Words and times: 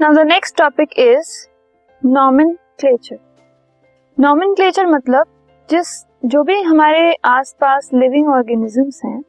Now 0.00 0.12
the 0.12 0.18
next 0.18 0.56
topic 0.56 0.90
is 0.98 1.30
nomenclature 2.06 3.16
nomenclature 4.18 4.86
मतलब 4.86 5.26
जिस, 5.70 6.06
जो 6.24 6.42
भी 6.42 6.62
हमारे 6.62 7.14
आसपास 7.24 7.90
लिविंग 7.94 8.28
ऑर्गेनिजम्स 8.28 9.00
हैं, 9.04 9.22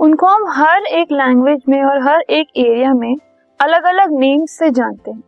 उनको 0.00 0.26
हम 0.26 0.44
हर 0.48 0.82
एक 0.82 1.12
लैंग्वेज 1.12 1.62
में 1.68 1.84
और 1.84 2.02
हर 2.02 2.20
एक 2.20 2.48
एरिया 2.56 2.92
में 2.94 3.16
अलग 3.60 3.84
अलग 3.84 4.12
नेम्स 4.12 4.50
से 4.50 4.70
जानते 4.70 5.10
हैं। 5.10 5.22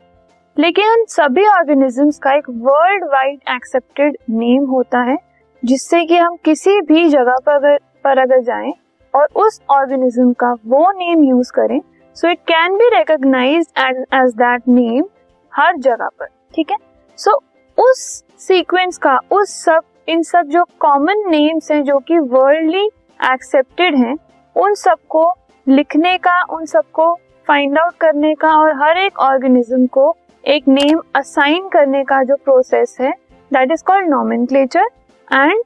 लेकिन 0.58 0.90
उन 0.90 1.04
सभी 1.08 1.46
ऑर्गेनिजम्स 1.46 2.18
का 2.18 2.32
एक 2.32 2.50
वर्ल्ड 2.50 3.04
वाइड 3.04 3.40
एक्सेप्टेड 3.48 4.16
नेम 4.30 4.64
होता 4.64 5.00
है, 5.00 5.16
जिससे 5.64 6.04
कि 6.04 6.16
हम 6.16 6.36
किसी 6.44 6.80
भी 6.80 7.08
जगह 7.08 7.36
पर 7.46 7.52
अगर 7.52 7.78
पर 8.04 8.18
अगर 8.18 8.42
जाएँ 8.42 8.72
और 9.14 9.28
उस 9.36 9.60
ऑर्गेनिज्म 9.70 10.32
का 10.32 10.52
वो 10.66 10.90
नेम 10.90 11.24
यूज़ 11.24 11.52
करें 11.52 11.80
so 12.16 12.30
it 12.30 12.38
can 12.48 12.76
be 12.76 12.88
recognise 12.96 13.66
as 14.14 14.34
that 14.34 14.68
name 14.68 15.04
हर 15.52 15.76
जगह 15.76 16.08
पर 16.18 16.26
ठीक 16.54 16.70
है? 16.70 16.76
सो 17.18 17.30
so, 17.30 17.84
उस 17.84 18.22
सीक्वेंस 18.38 18.98
का 18.98 19.18
उस 19.32 19.50
सब 19.64 19.82
इन 20.08 20.22
सब 20.22 20.48
जो 20.48 20.64
कॉमन 20.80 21.24
नेम्स 21.30 21.70
हैं 21.70 21.82
जो 21.84 21.98
कि 21.98 22.18
वर्ल्डली 22.18 22.84
एक्सेप्टेड 23.20 23.96
हैं 23.96 24.16
उन 24.56 24.74
सबको 24.74 25.32
लिखने 25.66 26.16
का 26.18 26.40
उन 26.50 26.64
सबको 26.66 27.12
फाइंड 27.48 27.78
आउट 27.78 27.94
करने 28.00 28.34
का 28.34 28.56
और 28.56 28.74
हर 28.82 28.98
एक 28.98 29.18
ऑर्गेनिज्म 29.18 29.86
को 29.86 30.14
एक 30.44 30.68
नेम 30.68 31.00
असाइन 31.16 31.68
करने 31.68 32.02
का 32.04 32.22
जो 32.22 32.36
प्रोसेस 32.44 32.96
है 33.00 33.10
that 33.50 33.72
is 33.72 33.84
called 33.84 34.08
nomenclature 34.10 34.88
and 35.28 35.62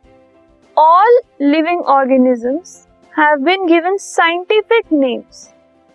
all 0.77 1.21
living 1.43 1.83
organisms 1.89 2.87
have 3.13 3.45
been 3.45 3.67
given 3.67 3.97
scientific 3.97 4.93
names 4.93 5.49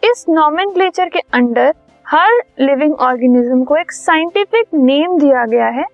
इस 0.04 0.26
नॉमेनक्लेचर 0.30 1.10
के 1.10 1.20
अंडर 1.34 1.74
हर 2.06 2.42
लिविंग 2.60 2.94
ऑर्गेनिज्म 3.00 3.64
को 3.64 3.76
एक 3.78 3.92
साइंटिफिक 3.92 4.74
नेम 4.74 5.18
दिया 5.20 5.46
गया 5.46 5.68
है 5.70 5.86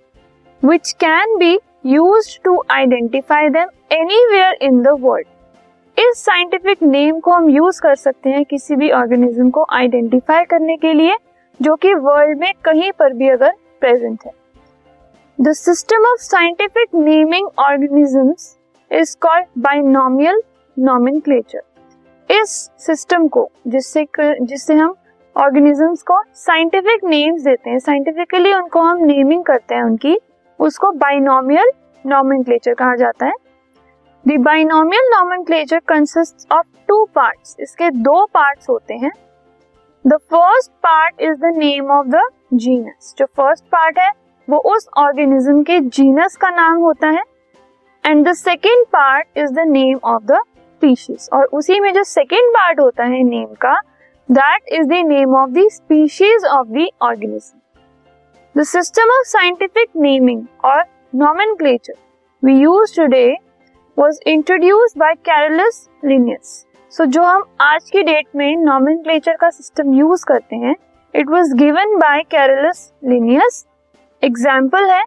which 0.64 0.92
can 1.00 1.36
be 1.38 1.58
use 1.86 2.38
to 2.44 2.62
identify 2.72 3.50
them 3.50 3.70
anywhere 3.92 4.58
in 4.62 4.82
the 4.82 4.96
world 5.00 5.28
इस 5.98 6.24
साइंटिफिक 6.26 6.84
नेम 6.84 7.20
को 7.20 7.32
हम 7.32 7.50
यूज़ 7.50 7.82
कर 7.82 7.96
सकते 7.96 8.30
हैं 8.30 8.44
किसी 8.46 8.76
भी 8.76 8.92
ऑर्गेनिज्म 8.92 9.50
को 9.50 9.66
आइडेंटिफाई 9.72 10.44
करने 10.46 10.76
के 10.78 10.94
लिए, 10.94 11.16
जो 11.60 11.76
कि 11.76 11.94
वर्ल्ड 11.94 12.40
में 12.40 12.52
कहीं 12.64 12.92
पर 12.92 13.14
भी 13.14 13.30
अगर 13.30 13.54
प्रेजेंट 13.82 14.20
है। 14.26 14.32
The 15.40 15.54
system 15.54 16.06
of 16.06 16.22
scientific 16.22 16.96
naming 16.96 17.48
organisms 17.60 18.56
is 18.92 19.16
called 19.22 19.46
binomial 19.58 20.42
nomenclature 20.78 21.62
इस 22.30 22.50
सिस्टम 22.80 23.28
को, 23.28 23.50
जिससे 23.68 24.06
जिससे 24.20 24.74
हम 24.74 24.96
ऑर्गेनिजम्स 25.36 26.02
को 26.04 26.22
साइंटिफिक 26.36 27.04
नेम्स 27.04 27.42
देते 27.42 27.70
हैं 27.70 27.80
साइंटिफिकली 27.80 28.54
उनको 28.54 28.82
हम 28.82 29.04
नेमिंग 29.06 29.44
करते 29.46 29.76
हैं 29.76 29.84
उनकी, 29.84 30.18
उसको 30.60 30.92
बाइनोमियल 30.94 31.72
नॉमेनक्लेचर 32.06 32.74
कहा 32.74 32.96
जाता 32.96 33.26
है। 33.26 33.34
The 34.26 34.38
binomial 34.42 35.10
nomenclature 35.12 35.80
consist 35.88 36.52
of 36.54 36.66
two 36.88 37.04
parts 37.16 37.56
इसके 37.60 37.90
दो 37.92 38.26
पार्ट्स 38.26 38.70
होते 38.70 38.94
हैं। 38.94 39.12
The 40.06 40.18
first 40.32 40.72
part 40.84 41.22
is 41.22 41.38
the 41.38 41.54
name 41.58 41.92
of 41.92 42.08
the 42.08 42.28
genus 42.54 43.14
जो 43.18 43.26
फ़र्स्ट 43.28 43.64
पार्ट 43.66 44.00
है, 44.00 44.12
वो 44.48 44.58
उस 44.74 44.88
ऑर्गेनिज्म 44.98 45.64
के 45.64 45.80
जीनस 45.80 46.36
का 46.36 46.50
नाम 46.50 46.78
होता 46.80 47.08
है। 47.08 47.24
And 48.04 48.28
the 48.28 48.34
second 48.34 48.86
part 48.88 49.38
is 49.38 49.54
the 49.54 49.68
name 49.70 50.00
of 50.06 50.24
the 50.24 50.40
species 50.78 51.30
और 51.34 51.46
उसी 51.54 51.80
में 51.80 51.94
जो 51.94 52.04
सेकेंड 52.06 52.50
पार्ट 52.52 52.80
होता 52.80 53.04
है 53.06 53.24
नेम 53.26 53.54
का 53.62 53.80
that 54.30 54.74
is 54.74 54.88
the 54.88 55.06
name 55.08 55.36
of 55.36 55.50
the 55.52 55.68
species 55.72 56.46
of 56.50 56.68
the 56.70 56.88
organism 57.04 57.60
the 58.56 58.64
system 58.68 59.10
of 59.10 59.28
scientific 59.28 59.90
naming 59.98 60.46
और 60.66 60.84
nomenclature 61.14 61.96
we 62.44 62.54
use 62.56 62.92
today 62.92 63.40
was 63.98 64.20
introduced 64.28 64.98
by 64.98 65.14
Carolus 65.24 65.78
Linnaeus. 66.04 66.64
So 66.94 67.04
so, 67.04 67.10
जो 67.12 67.24
हम 67.24 67.44
आज 67.62 67.90
की 67.92 68.02
डेट 68.04 68.26
में 68.36 68.56
नॉमेनक्लेचर 68.58 69.36
का 69.36 69.50
सिस्टम 69.50 69.94
यूज़ 69.94 70.24
करते 70.26 70.56
हैं 70.56 70.76
it 71.14 71.30
was 71.30 71.54
given 71.56 71.96
by 71.98 72.22
Carolus 72.32 72.92
Linnaeus 73.04 73.66
example 74.22 74.90
है 74.92 75.04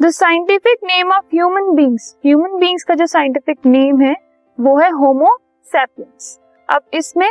the 0.00 0.10
scientific 0.12 0.84
name 0.84 1.12
of 1.12 1.24
human 1.34 1.74
beings 1.76 2.14
human 2.24 2.58
beings 2.60 2.84
का 2.84 2.94
जो 2.94 3.06
साइंटिफिक 3.06 3.66
नेम 3.66 4.00
है 4.00 4.14
वो 4.58 4.76
है 4.78 4.90
होमो 4.90 5.36
सेपियंस 5.66 6.38
अब 6.68 6.82
इसमें 6.94 7.30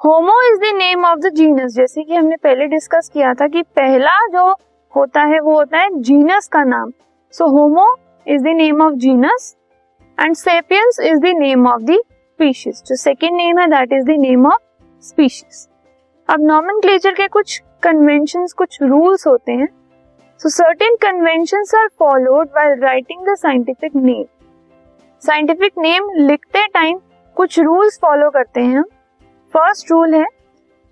Homo 0.00 0.40
is 0.42 0.58
the 0.60 0.74
name 0.76 1.04
of 1.04 1.18
the 1.18 1.28
genus 1.34 1.74
जैसे 1.74 2.02
कि 2.02 2.14
हमने 2.14 2.36
पहले 2.36 2.66
डिस्कस 2.66 3.10
किया 3.14 3.32
था 3.34 3.46
कि 3.48 3.62
पहला 3.62 4.14
जो 4.26 4.44
होता 4.92 5.22
है, 5.22 5.40
वो 5.40 5.54
होता 5.54 5.78
है 5.78 5.88
जीनस 6.00 6.48
का 6.48 6.62
नाम। 6.64 6.92
So 7.34 7.46
Homo 7.46 7.86
is 8.26 8.42
the 8.42 8.54
name 8.56 8.82
of 8.82 8.94
genus 8.94 9.54
and 10.18 10.34
sapiens 10.36 11.00
is 11.00 11.18
the 11.18 11.32
name 11.38 11.66
of 11.68 11.82
the 11.82 11.98
species 11.98 12.82
जो 12.86 12.96
सेकेंड 12.96 13.36
नेम 13.36 13.58
है 13.58 13.66
that 13.66 13.92
is 13.92 14.04
the 14.04 14.18
name 14.20 14.46
of 14.46 14.62
species 15.02 15.66
अब 16.28 16.40
नॉमन 16.40 16.80
के 16.86 17.28
कुछ 17.28 17.60
कन्वेंशन 17.82 18.46
कुछ 18.56 18.82
रूल्स 18.82 19.26
होते 19.26 19.52
हैं। 19.52 19.68
So 20.40 20.48
certain 20.48 20.96
convention 21.02 21.64
are 21.76 21.88
followed 21.98 22.48
by 22.48 22.74
writing 22.74 23.26
the 23.26 23.34
scientific 23.38 23.96
name 23.96 24.24
scientific 25.22 25.72
name 25.78 26.08
लिखते 26.18 26.66
time 26.66 26.98
कुछ 27.36 27.58
रूल्स 27.58 27.98
फॉलो 28.02 28.30
करते 28.30 28.60
हैं 28.60 28.76
हम। 28.76 28.84
फ़र्स्ट 29.54 29.90
रूल 29.90 30.14
है, 30.14 30.24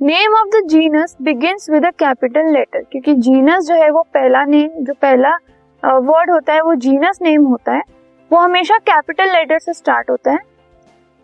name 0.00 0.34
of 0.34 0.48
the 0.48 0.60
genus 0.66 1.16
begins 1.22 1.70
with 1.70 1.86
a 1.86 1.91
capital 1.92 2.52
letter, 2.52 2.82
क्योंकि 2.82 3.14
जीनस 3.16 3.64
जो 3.66 3.74
है 3.74 3.91
वो 3.91 4.02
पहला 4.14 4.44
नेम, 4.44 4.84
जो 4.84 4.94
पहला 4.94 5.34
वर्ड 5.82 6.30
होता 6.30 6.52
है, 6.52 6.60
वो 6.60 6.74
जीनस 6.76 7.18
नेम 7.22 7.44
होता 7.44 7.72
है। 7.72 7.82
वो 8.30 8.38
हमेशा 8.38 8.78
कैपिटल 8.80 9.32
लेटर 9.32 9.58
से 9.58 9.72
स्टार्ट 9.72 10.10
होता 10.10 10.30
है। 10.30 10.38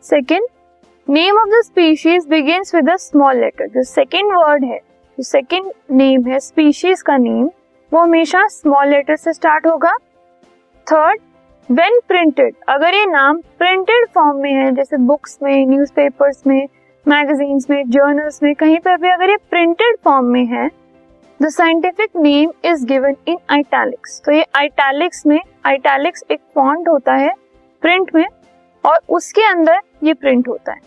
Second, 0.04 0.46
name 1.08 1.38
of 1.38 1.48
the 1.48 1.62
species 1.64 2.26
begins 2.28 2.74
with 2.74 2.90
a 2.90 2.96
small 2.96 3.40
letter, 3.40 3.68
जो 3.68 3.82
सेकेंड 3.84 4.32
वर्ड 4.34 4.64
है, 4.64 4.78
जो 4.78 5.22
सेकेंड 5.22 5.70
नेम 5.92 6.26
है, 6.26 6.40
स्पीशीज 6.40 7.02
का 7.02 7.16
नेम, 7.18 7.48
वो 7.92 8.00
हमेशा 8.00 8.46
स्मॉल 8.48 8.88
लेटर 8.88 9.16
से 9.16 9.32
स्टार्ट 9.32 9.66
होगा। 9.66 9.96
थर्ड 10.86 11.20
वेन 11.68 11.98
प्रिंटेड 12.08 12.54
अगर 12.68 12.94
ये 12.94 13.06
नाम 13.06 13.38
प्रिंटेड 13.58 14.06
फॉर्म 14.14 14.36
में 14.40 14.52
है, 14.52 14.70
जैसे 14.74 14.96
बुक्स 14.98 15.38
में 15.42 15.66
न्यूज़पेपर्स 15.66 16.42
में 16.46 16.68
मैगजीन्स 17.06 17.68
में 17.70 17.82
जर्नल्स 17.90 18.42
में, 18.42 18.54
कहीं 18.54 18.78
पर 18.78 18.96
भी 18.96 19.08
अगर 19.10 19.30
ये 19.30 19.36
प्रिंटेड 19.50 19.96
फॉर्म 20.04 20.26
में 20.26 20.44
है 20.46 20.68
the 21.40 21.48
scientific 21.50 22.10
name 22.16 22.52
is 22.64 22.86
given 22.86 23.16
in 23.28 23.38
italics 23.50 24.20
तो 24.26 24.32
ये 24.32 24.44
आइटैलिक्स 24.56 25.26
में 25.26 25.40
आइटैलिक्स 25.66 26.24
एक 26.30 26.40
फॉन्ट 26.54 26.88
होता 26.88 27.14
है 27.14 27.34
प्रिंट 27.82 28.14
में, 28.14 28.26
और 28.84 29.00
उसके 29.10 29.44
अंदर 29.44 29.80
ये 30.04 30.14
प्रिंट 30.14 30.48
होता 30.48 30.72
है. 30.72 30.80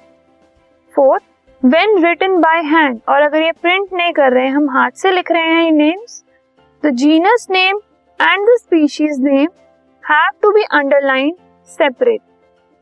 Fourth 0.96 1.24
when 1.64 2.04
written 2.06 2.42
by 2.42 2.62
hand 2.66 3.00
और 3.10 3.22
अगर 3.22 3.42
ये 3.42 3.52
प्रिंट 3.54 3.94
नहीं 3.94 4.14
कर 4.14 4.34
रहे 4.34 4.46
हैं, 4.46 4.54
हम 4.54 4.70
हाथ 4.70 4.92
से 4.92 5.12
लिख 5.12 5.32
रहे 5.32 5.54
हैं 5.54 5.64
ये 5.64 5.72
names 5.74 6.24
the 6.84 6.96
genus 6.98 7.48
name 7.52 7.82
and 8.20 8.48
the 8.48 8.58
species 8.60 9.20
name 9.22 9.48
have 10.09 10.30
to 10.42 10.50
be 10.52 10.62
underline 10.74 11.36
separate 11.70 12.22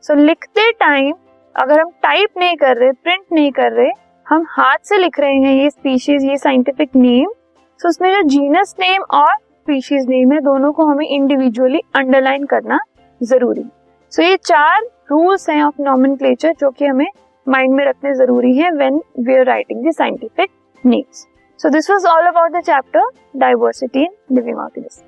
so 0.04 0.14
लिखते 0.14 0.70
टाइम 0.72 1.14
अगर 1.54 1.80
हम 1.80 1.90
टाइप 2.02 2.38
नहीं 2.38 2.56
कर 2.56 2.76
रहे 2.76 2.92
प्रिंट 2.92 3.24
नहीं 3.32 3.50
कर 3.52 3.72
रहे 3.72 3.90
हम 4.26 4.46
हाथ 4.50 4.78
से 4.82 4.98
लिख 4.98 5.18
रहे 5.20 5.34
हैं 5.34 5.52
ये 5.54 5.70
स्पीशीज 5.70 6.24
ये 6.24 6.36
साइंटिफिक 6.36 6.96
नेम 6.96 7.32
सो 7.80 7.88
उसमें 7.88 8.10
जो 8.10 8.22
जीनस 8.28 8.74
नेम 8.80 9.02
और 9.12 9.34
स्पीशीज 9.36 10.06
नेम 10.08 10.32
है 10.32 10.40
दोनों 10.40 10.72
को 10.72 10.86
हमें 10.86 11.06
इंडिविजुअली 11.06 11.80
अंडरलाइन 11.96 12.44
करना 12.44 12.78
ज़रूरी. 13.20 13.64
सो 14.12 14.22
so, 14.22 14.28
ये 14.28 14.36
चार 14.36 14.82
रूल्स 15.10 15.48
हैं 15.50 15.62
ऑफ़ 15.62 15.82
नॉमेनक्लेचर 15.82 16.54
जो 16.60 16.70
कि 16.70 16.86
हमें 16.86 17.06
माइंड 17.46 17.74
में 17.74 17.84
रखने 17.84 18.14
ज़रूरी 18.14 18.56
है 18.58 18.70
when 18.70 19.00
we 19.18 19.36
are 19.36 19.44
writing 19.44 19.86
the 19.88 19.92
scientific 19.94 20.50
names 20.84 21.26
so 21.60 21.70
this 21.70 21.90
was 21.90 22.06
all 22.06 22.26
about 22.26 22.52
the 22.52 22.62
chapter 22.62 23.10
diversity 23.36 24.04
in 24.04 24.16
living 24.30 24.58
organism 24.58 25.07